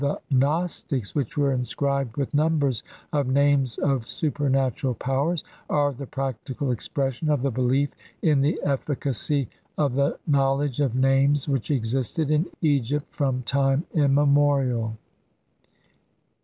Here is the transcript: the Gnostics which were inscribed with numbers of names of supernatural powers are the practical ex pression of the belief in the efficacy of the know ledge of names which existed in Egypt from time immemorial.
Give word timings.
the 0.01 0.19
Gnostics 0.31 1.13
which 1.13 1.37
were 1.37 1.51
inscribed 1.51 2.17
with 2.17 2.33
numbers 2.33 2.81
of 3.13 3.27
names 3.27 3.77
of 3.77 4.07
supernatural 4.09 4.95
powers 4.95 5.43
are 5.69 5.93
the 5.93 6.07
practical 6.07 6.71
ex 6.71 6.87
pression 6.87 7.29
of 7.29 7.43
the 7.43 7.51
belief 7.51 7.91
in 8.23 8.41
the 8.41 8.59
efficacy 8.63 9.47
of 9.77 9.93
the 9.93 10.17
know 10.25 10.55
ledge 10.55 10.79
of 10.79 10.95
names 10.95 11.47
which 11.47 11.69
existed 11.69 12.31
in 12.31 12.47
Egypt 12.63 13.13
from 13.13 13.43
time 13.43 13.83
immemorial. 13.93 14.95